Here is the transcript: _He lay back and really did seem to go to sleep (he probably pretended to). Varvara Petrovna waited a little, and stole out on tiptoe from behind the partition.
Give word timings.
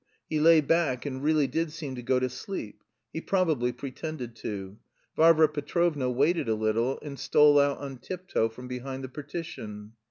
_He 0.27 0.39
lay 0.39 0.61
back 0.61 1.05
and 1.05 1.21
really 1.21 1.45
did 1.45 1.71
seem 1.71 1.93
to 1.93 2.01
go 2.01 2.17
to 2.19 2.27
sleep 2.27 2.83
(he 3.13 3.21
probably 3.21 3.71
pretended 3.71 4.35
to). 4.37 4.79
Varvara 5.15 5.47
Petrovna 5.49 6.09
waited 6.09 6.49
a 6.49 6.55
little, 6.55 6.97
and 7.03 7.19
stole 7.19 7.59
out 7.59 7.77
on 7.77 7.99
tiptoe 7.99 8.49
from 8.49 8.67
behind 8.67 9.03
the 9.03 9.09
partition. 9.09 9.93